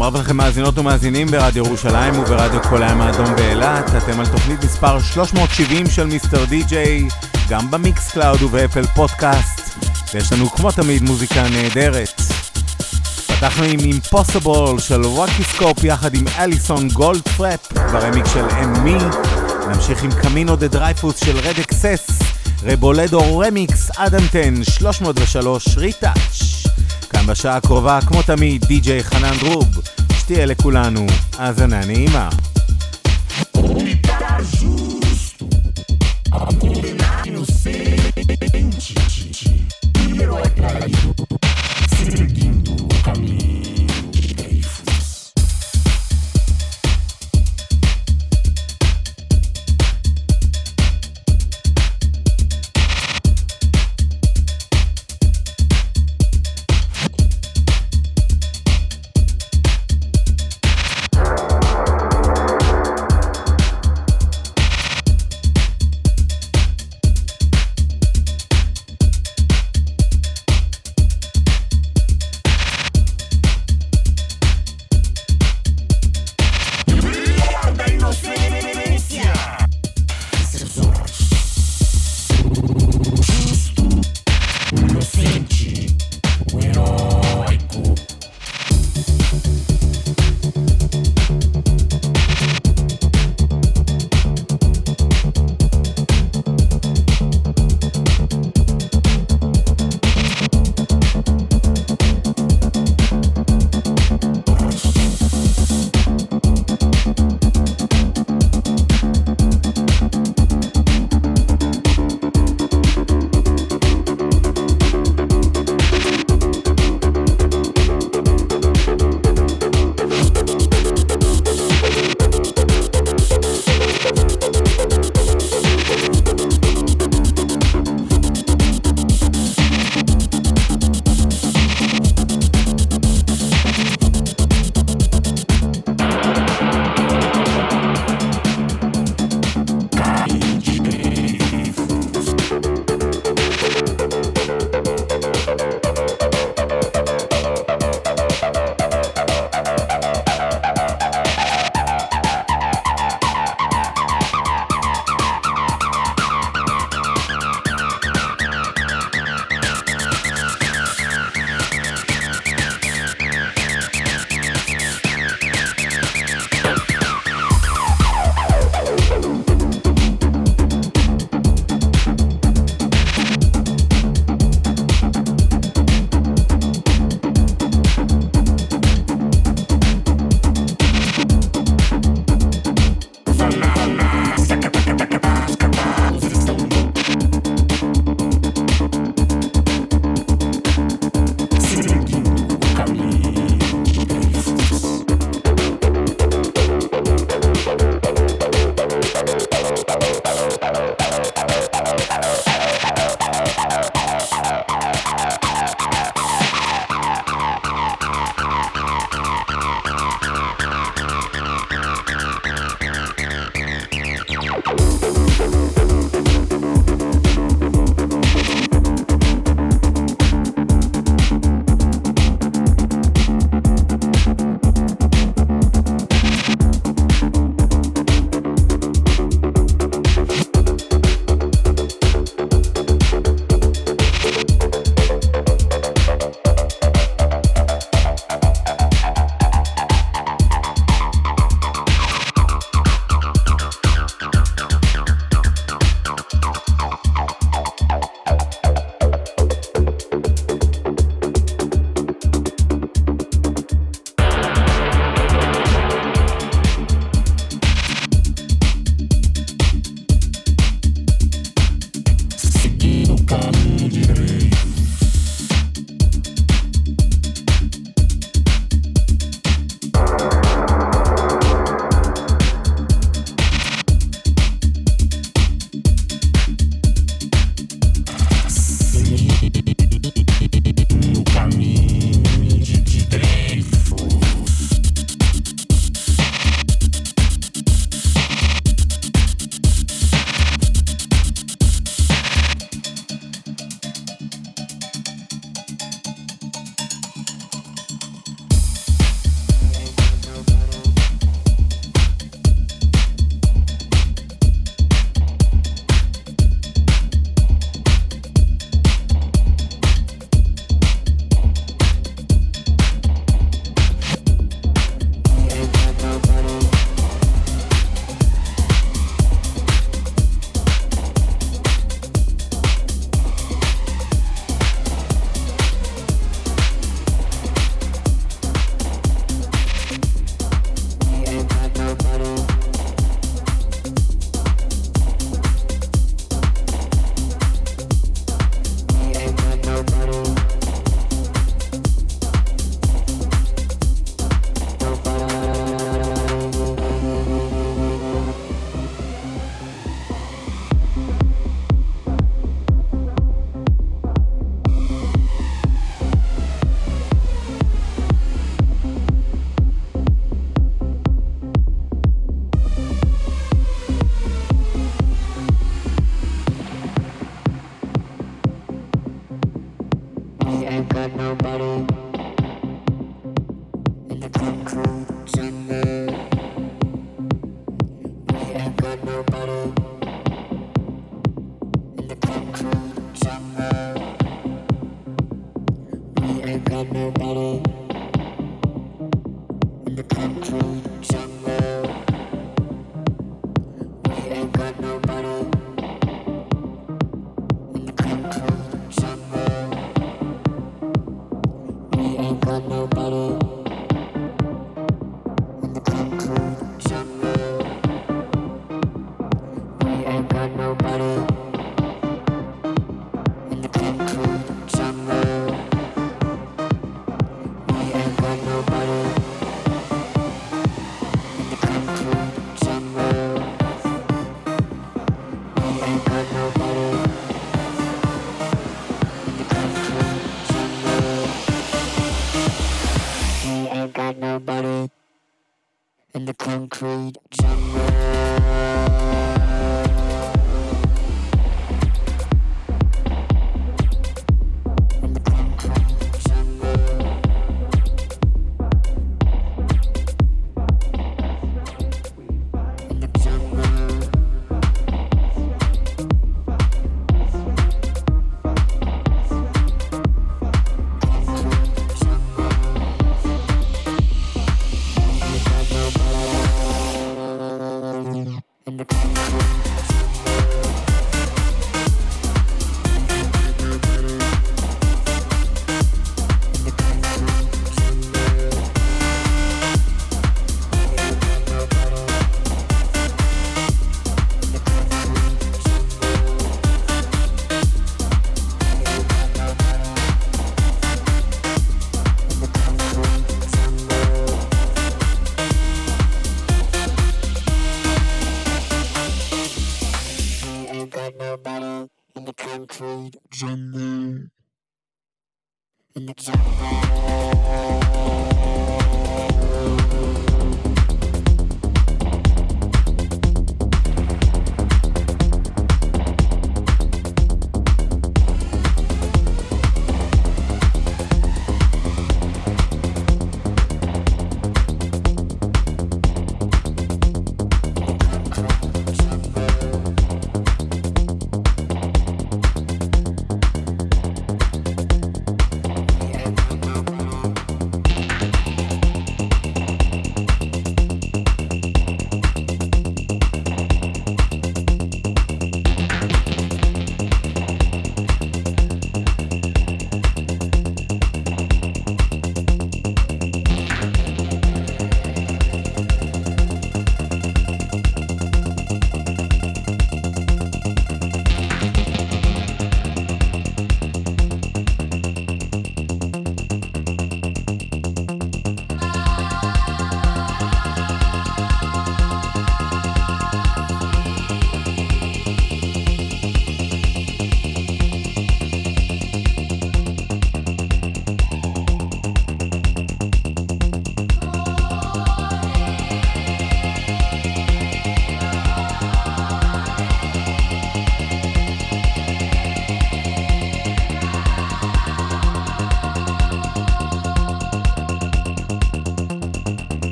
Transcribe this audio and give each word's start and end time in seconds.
שלום 0.00 0.14
רב 0.14 0.20
לכם 0.20 0.36
מאזינות 0.36 0.78
ומאזינים 0.78 1.26
ברדיו 1.26 1.64
ירושלים 1.66 2.18
וברדיו 2.18 2.62
כל 2.62 2.82
הים 2.82 3.00
האדום 3.00 3.36
באילת. 3.36 3.84
אתם 3.98 4.20
על 4.20 4.26
תוכנית 4.26 4.64
מספר 4.64 5.00
370 5.00 5.86
של 5.90 6.04
מיסטר 6.06 6.44
די-ג'יי, 6.44 7.08
גם 7.48 7.70
במיקס 7.70 8.10
קלאוד 8.10 8.42
ובאפל 8.42 8.86
פודקאסט, 8.86 9.60
ויש 10.14 10.32
לנו 10.32 10.50
כמו 10.50 10.72
תמיד 10.72 11.02
מוזיקה 11.02 11.48
נהדרת. 11.48 12.20
פתחנו 13.26 13.64
עם 13.64 13.78
אימפוסיבול 13.80 14.78
של 14.78 15.00
וואקי 15.06 15.42
יחד 15.82 16.14
עם 16.14 16.24
אליסון 16.38 16.88
גולד 16.88 17.28
פרפ 17.36 17.72
ברמיק 17.72 18.24
של 18.34 18.44
אמי. 18.62 18.98
נמשיך 19.68 20.02
עם 20.02 20.10
קמינו 20.22 20.56
דה 20.56 20.68
דרייפוס 20.68 21.24
של 21.24 21.38
רד 21.38 21.58
אקסס, 21.60 22.18
רבולדו 22.62 23.38
רמיקס 23.38 23.90
עד 23.96 24.14
אנטן 24.14 24.64
303 24.64 25.76
ריטאץ'. 25.76 26.60
כאן 27.10 27.26
בשעה 27.26 27.56
הקרובה, 27.56 27.98
כמו 28.06 28.22
תמיד, 28.22 28.64
די.ג'יי 28.64 29.04
חנן 29.04 29.34
דרוב. 29.40 29.79
שתהיה 30.30 30.46
לכולנו 30.46 31.06
האזנה 31.38 31.86
נעימה. 31.86 32.28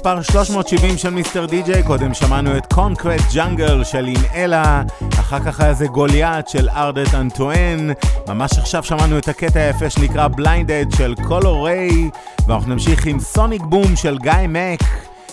מספר 0.00 0.22
370 0.22 0.98
של 0.98 1.10
Mr. 1.10 1.46
DJ, 1.46 1.82
קודם 1.82 2.14
שמענו 2.14 2.56
את 2.56 2.72
Concrete 2.72 3.20
Jungle 3.34 3.84
של 3.84 4.06
אינאלה, 4.06 4.82
אחר 5.20 5.40
כך 5.40 5.60
היה 5.60 5.74
זה 5.74 5.86
Goliath 5.86 6.48
של 6.48 6.68
ארדט 6.68 7.14
אנטואן, 7.14 7.88
ממש 8.28 8.58
עכשיו 8.58 8.84
שמענו 8.84 9.18
את 9.18 9.28
הקטע 9.28 9.60
היפה 9.60 9.90
שנקרא 9.90 10.28
Blinded 10.28 10.86
של 10.96 11.14
קולו 11.28 11.62
ריי, 11.62 12.10
ואנחנו 12.46 12.72
נמשיך 12.72 13.06
עם 13.06 13.20
Sonic 13.20 13.62
Boom 13.62 13.96
של 13.96 14.18
גיא 14.18 14.32
מק, 14.48 14.82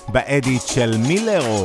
ב 0.07 0.18
edit 0.18 0.61
של 0.61 0.97
מילרו. 0.97 1.63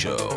Show. 0.00 0.29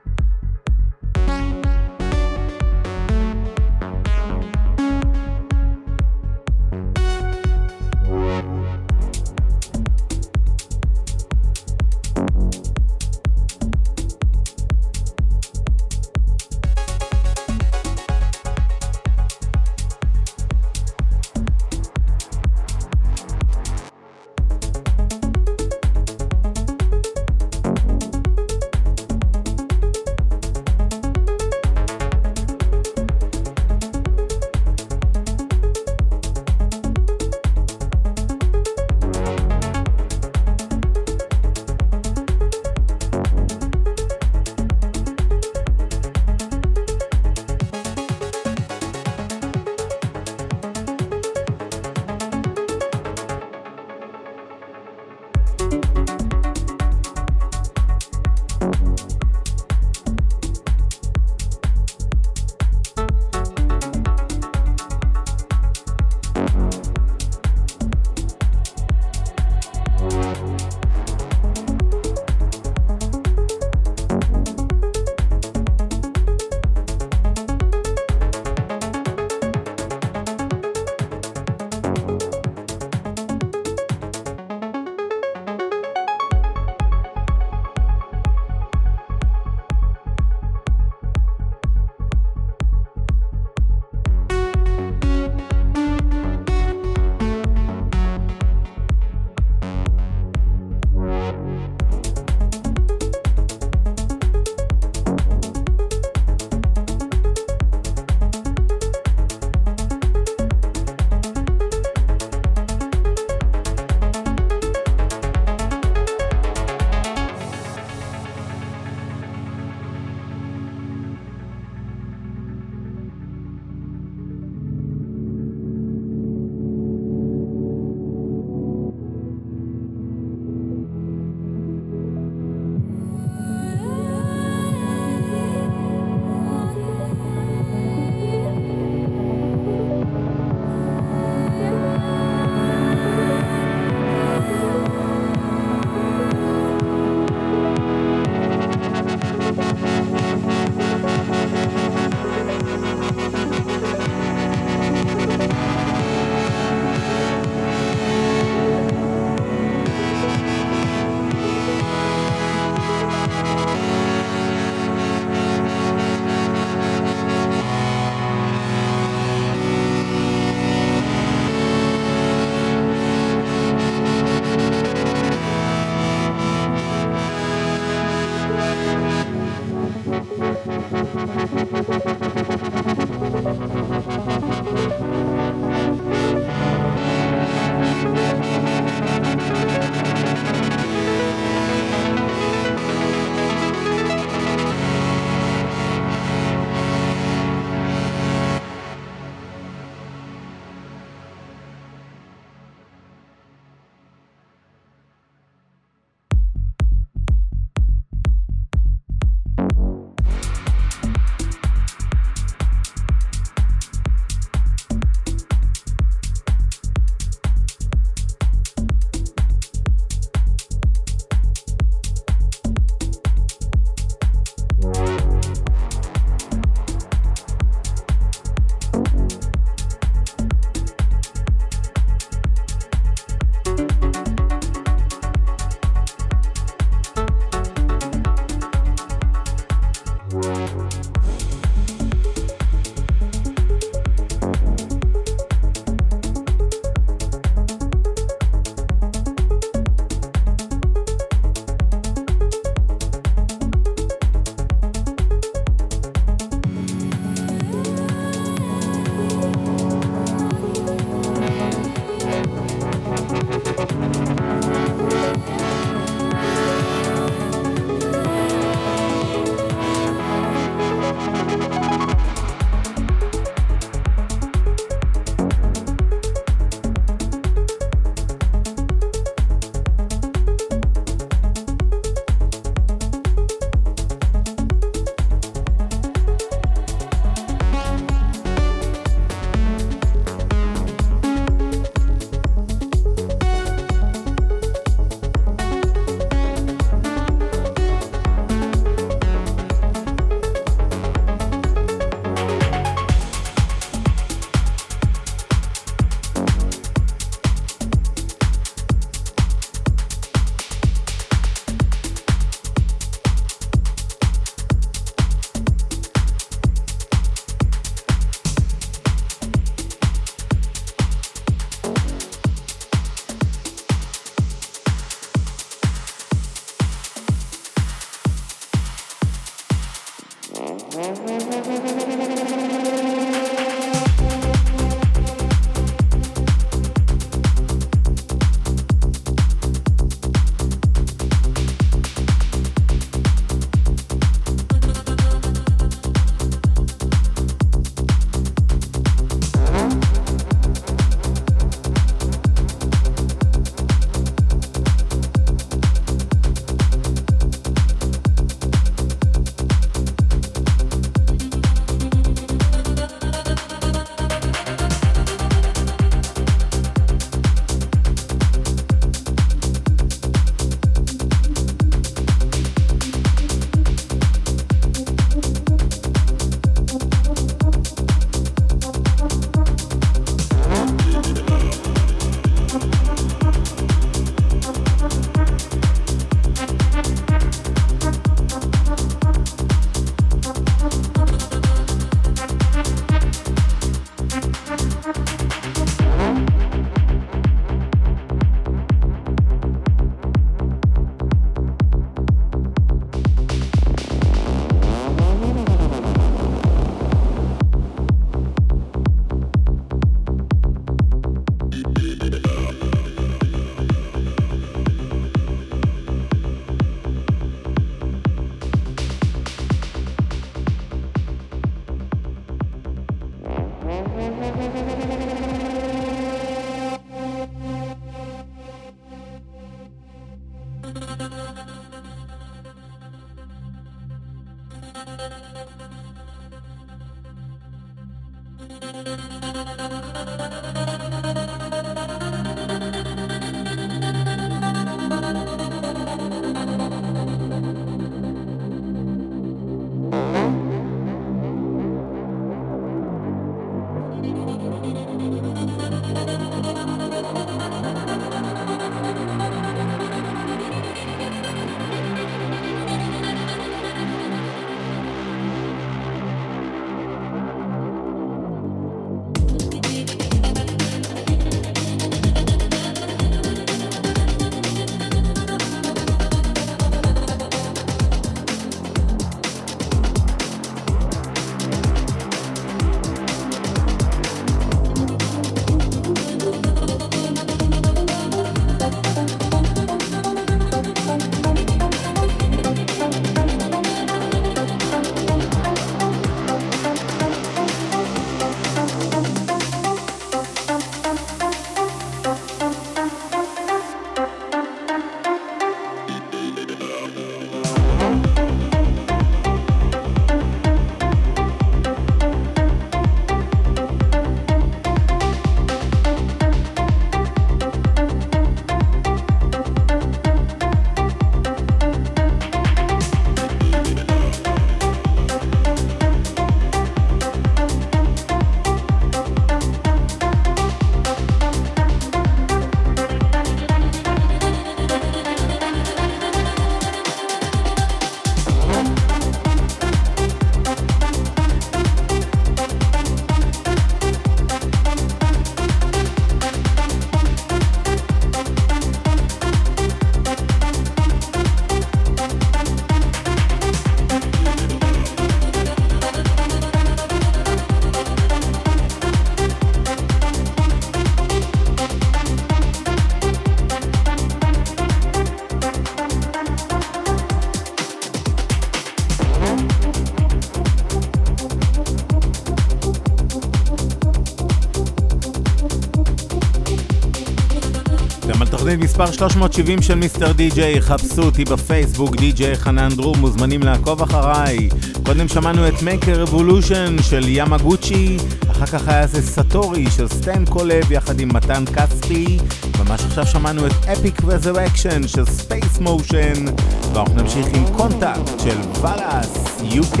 מספר 578.98 579.12
370 579.12 579.82
של 579.82 579.94
Mr. 579.94 580.32
DJ, 580.32 580.80
חפשו 580.80 581.22
אותי 581.22 581.44
בפייסבוק, 581.44 582.16
די-ג'יי 582.16 582.56
חנן 582.56 582.88
דרור, 582.96 583.16
מוזמנים 583.16 583.62
לעקוב 583.62 584.02
אחריי. 584.02 584.68
קודם 585.04 585.28
שמענו 585.28 585.68
את 585.68 585.82
Make 585.82 586.22
a 586.22 586.29
Revolution 586.29 586.96
של 587.02 587.22
Yamagucci, 587.26 588.16
אחר 588.50 588.66
כך 588.66 588.88
היה 588.88 589.06
זה 589.06 589.22
Story 589.22 589.90
של 589.90 590.08
Stan 590.08 590.44
Kolev 590.44 590.92
יחד 590.92 591.20
עם 591.20 591.28
מתן 591.34 591.64
כספי, 591.66 592.38
ממש 592.78 593.00
עכשיו 593.04 593.26
שמענו 593.26 593.66
את 593.66 593.72
Epic 593.92 594.24
Resurrection 594.24 595.08
של 595.08 595.24
Space 595.24 595.78
Motion, 595.78 596.44
ואנחנו 596.92 597.14
נמשיך 597.22 597.46
עם 597.54 597.64
Contact 597.76 598.40
של 598.44 598.58
ואלאס, 598.80 599.60
UK. 599.62 600.00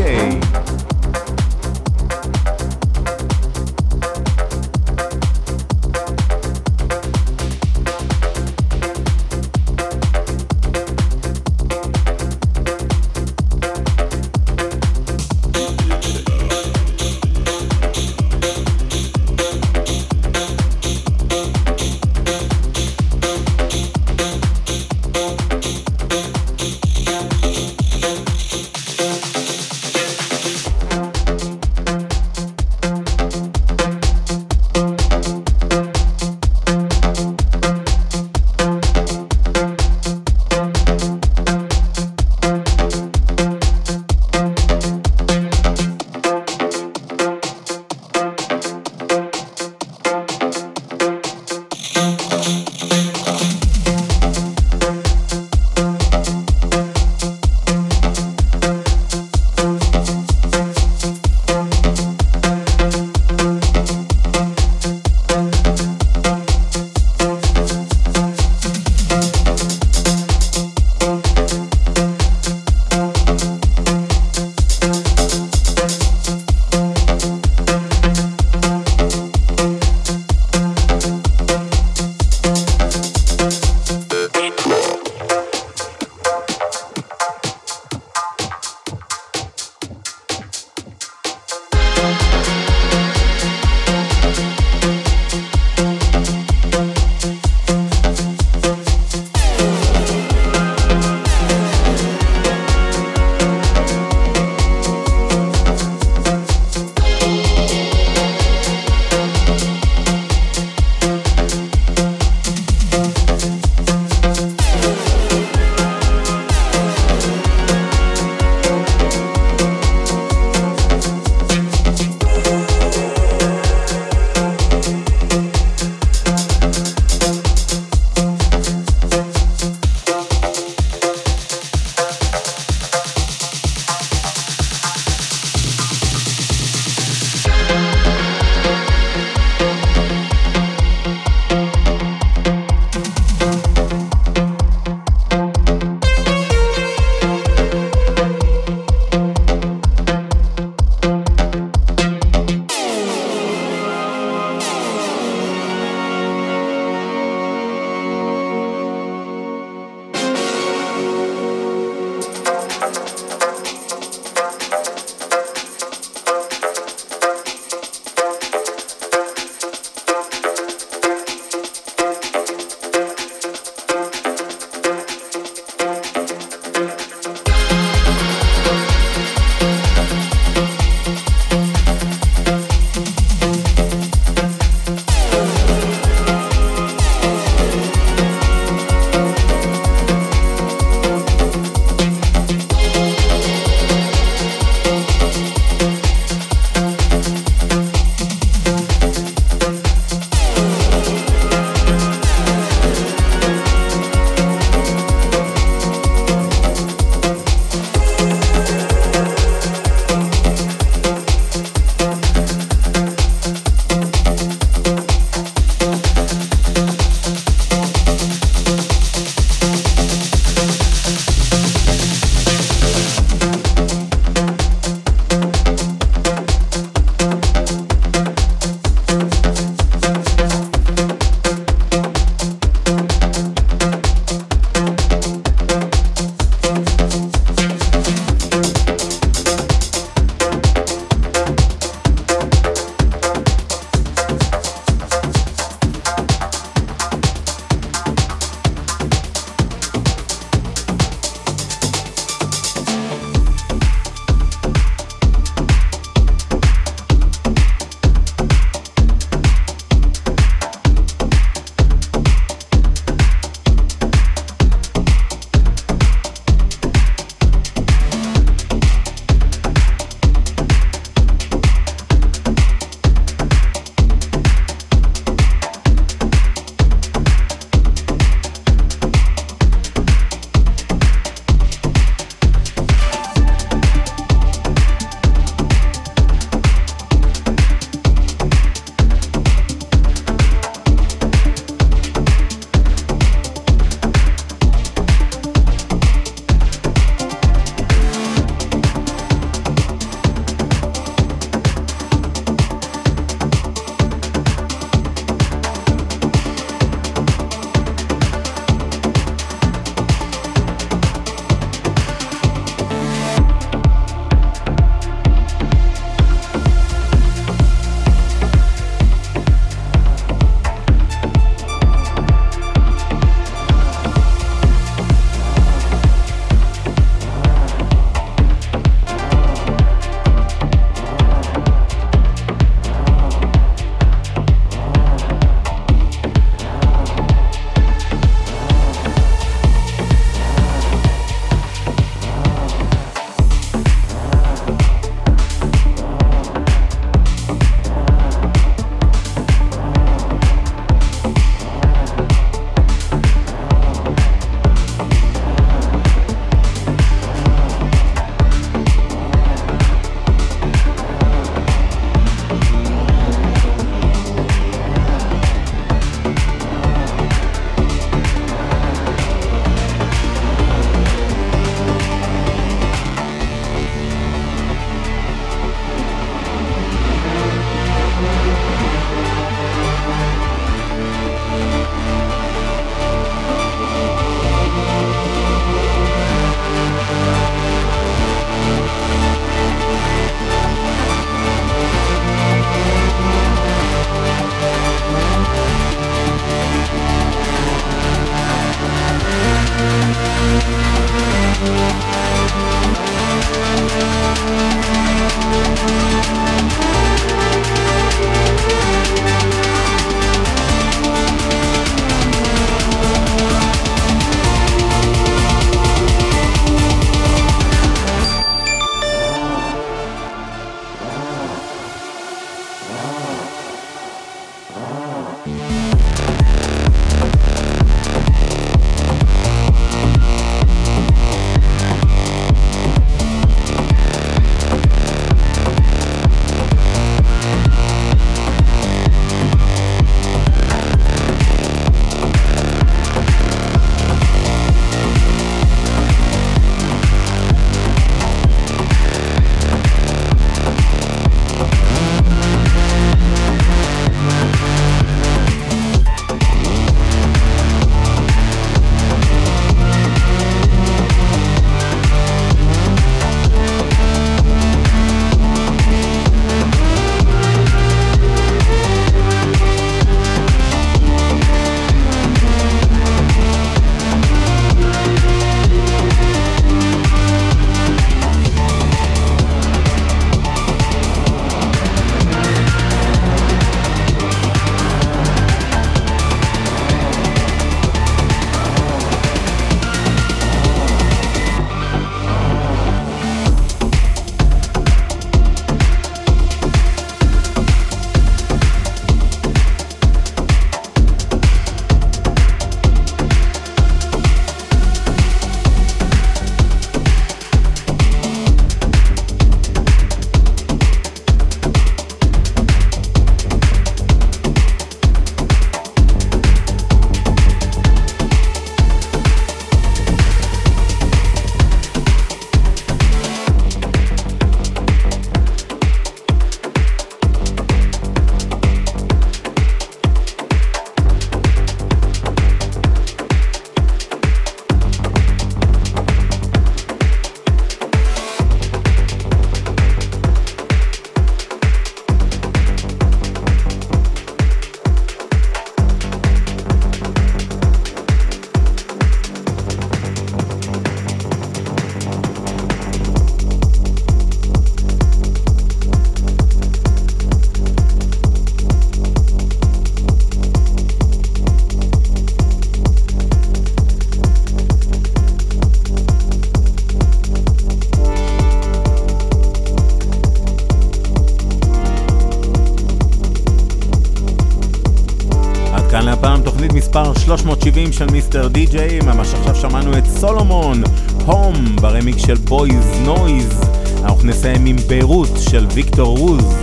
מספר 576.88 577.14
370 577.14 577.92
של 577.92 578.06
Mr. 578.12 578.48
DJ, 578.48 579.00
ממש 579.00 579.34
עכשיו 579.34 579.54
שמענו 579.54 579.98
את 579.98 580.06
Solomun, 580.06 580.82
Home, 581.26 581.76
ב 581.80 581.86
remix 581.86 582.18
של 582.18 582.34
Boys 582.34 582.86
Noize. 583.04 583.60
אנחנו 584.04 584.28
נסיים 584.28 584.66
עם 584.66 584.76
ביירות 584.76 585.28
של 585.50 585.66
ויקטור 585.74 586.18
רוז. 586.18 586.54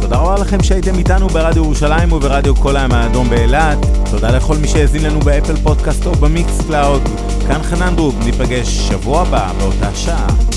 תודה 0.00 0.16
רבה 0.16 0.34
לכם 0.34 0.62
שהייתם 0.62 0.98
איתנו 0.98 1.28
ברדיו 1.28 1.64
ירושלים 1.64 2.12
וברדיו 2.12 2.56
כל 2.56 2.76
הים 2.76 2.92
האדום 2.92 3.30
באילת. 3.30 3.78
תודה 4.10 4.30
לכל 4.30 4.56
מי 4.56 4.68
שהאזין 4.68 5.02
לנו 5.02 5.20
ב 5.20 5.26
Apple 5.26 5.56
Podcasts 5.56 6.06
או 6.06 6.12
ב 6.12 6.60
Mixcloud. 6.66 7.02
כאן 7.48 7.62
חנן 7.62 7.96
דרור, 7.96 8.18
ניפגש 8.24 8.68
שבוע 8.68 9.22
הבא 9.22 9.52
באותה 9.58 9.94
שעה. 9.94 10.49